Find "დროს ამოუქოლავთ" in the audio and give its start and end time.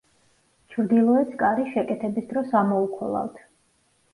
2.33-3.39